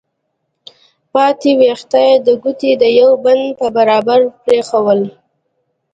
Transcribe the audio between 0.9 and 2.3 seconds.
پاتې ويښته يې د